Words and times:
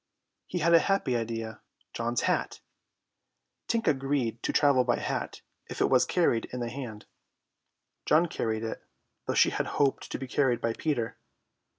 He 0.47 0.57
had 0.57 0.73
a 0.73 0.79
happy 0.79 1.15
idea. 1.15 1.61
John's 1.93 2.21
hat! 2.21 2.59
Tink 3.67 3.87
agreed 3.87 4.41
to 4.41 4.51
travel 4.51 4.83
by 4.83 4.97
hat 4.97 5.41
if 5.69 5.79
it 5.79 5.91
was 5.91 6.05
carried 6.05 6.45
in 6.45 6.59
the 6.59 6.69
hand. 6.71 7.05
John 8.07 8.25
carried 8.25 8.63
it, 8.63 8.83
though 9.27 9.35
she 9.35 9.51
had 9.51 9.67
hoped 9.77 10.09
to 10.11 10.17
be 10.17 10.25
carried 10.27 10.59
by 10.59 10.73
Peter. 10.73 11.17